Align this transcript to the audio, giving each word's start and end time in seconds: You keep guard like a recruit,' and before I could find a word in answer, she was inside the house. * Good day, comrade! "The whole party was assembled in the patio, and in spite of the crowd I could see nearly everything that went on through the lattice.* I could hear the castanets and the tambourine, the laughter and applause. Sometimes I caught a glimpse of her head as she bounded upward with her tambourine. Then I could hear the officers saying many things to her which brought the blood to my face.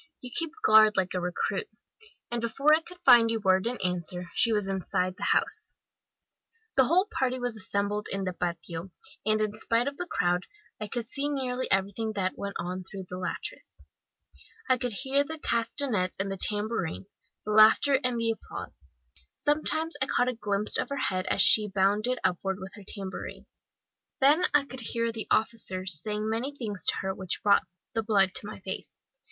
You 0.19 0.31
keep 0.35 0.49
guard 0.65 0.97
like 0.97 1.13
a 1.13 1.19
recruit,' 1.19 1.69
and 2.31 2.41
before 2.41 2.73
I 2.73 2.81
could 2.81 2.97
find 3.05 3.29
a 3.31 3.37
word 3.37 3.67
in 3.67 3.77
answer, 3.85 4.31
she 4.33 4.51
was 4.51 4.65
inside 4.65 5.13
the 5.15 5.25
house. 5.29 5.75
* 5.75 5.75
Good 5.75 5.75
day, 5.75 6.37
comrade! 6.39 6.71
"The 6.73 6.83
whole 6.95 7.07
party 7.19 7.39
was 7.39 7.55
assembled 7.55 8.07
in 8.11 8.23
the 8.23 8.33
patio, 8.33 8.89
and 9.27 9.39
in 9.39 9.55
spite 9.59 9.87
of 9.87 9.97
the 9.97 10.07
crowd 10.07 10.47
I 10.79 10.87
could 10.87 11.07
see 11.07 11.29
nearly 11.29 11.69
everything 11.69 12.13
that 12.13 12.35
went 12.35 12.55
on 12.57 12.81
through 12.83 13.05
the 13.09 13.19
lattice.* 13.19 13.83
I 14.67 14.79
could 14.79 14.91
hear 14.93 15.23
the 15.23 15.37
castanets 15.37 16.15
and 16.19 16.31
the 16.31 16.35
tambourine, 16.37 17.05
the 17.45 17.51
laughter 17.51 17.99
and 18.03 18.19
applause. 18.19 18.83
Sometimes 19.33 19.93
I 20.01 20.07
caught 20.07 20.29
a 20.29 20.33
glimpse 20.33 20.79
of 20.79 20.89
her 20.89 20.97
head 20.97 21.27
as 21.27 21.43
she 21.43 21.67
bounded 21.67 22.17
upward 22.23 22.57
with 22.59 22.73
her 22.73 22.83
tambourine. 22.87 23.45
Then 24.19 24.45
I 24.51 24.63
could 24.65 24.81
hear 24.81 25.11
the 25.11 25.27
officers 25.29 26.01
saying 26.01 26.27
many 26.27 26.55
things 26.55 26.87
to 26.87 26.95
her 27.03 27.13
which 27.13 27.43
brought 27.43 27.67
the 27.93 28.01
blood 28.01 28.33
to 28.37 28.47
my 28.47 28.61
face. 28.61 28.99